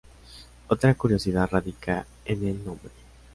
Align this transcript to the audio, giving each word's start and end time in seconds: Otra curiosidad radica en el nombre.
Otra 0.67 0.95
curiosidad 0.95 1.47
radica 1.51 2.07
en 2.25 2.47
el 2.47 2.65
nombre. 2.65 2.89